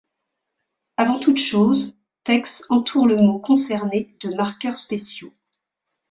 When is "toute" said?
1.19-1.37